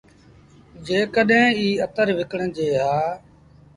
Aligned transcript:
جيڪڏهينٚ 0.85 1.55
ايٚ 1.59 1.81
اتر 1.85 2.07
وڪڻجي 2.19 2.67
هآ 2.83 2.95